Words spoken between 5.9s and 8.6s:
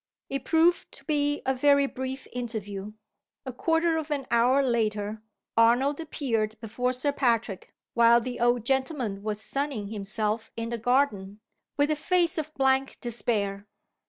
appeared before Sir Patrick while the